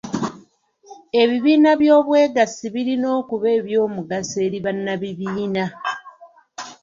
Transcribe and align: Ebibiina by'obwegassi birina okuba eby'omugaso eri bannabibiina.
Ebibiina 1.21 1.71
by'obwegassi 1.81 2.65
birina 2.73 3.07
okuba 3.19 3.47
eby'omugaso 3.59 4.35
eri 4.45 4.59
bannabibiina. 4.65 5.65